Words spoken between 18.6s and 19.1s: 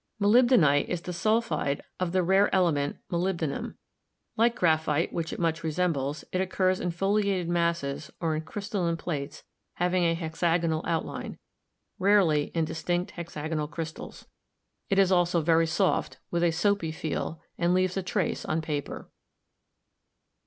paper.